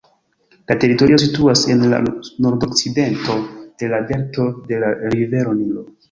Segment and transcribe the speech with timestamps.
[0.69, 1.99] La teritorio situas en la
[2.45, 3.35] nordokcidento
[3.83, 5.85] de la delto de la rivero Nilo.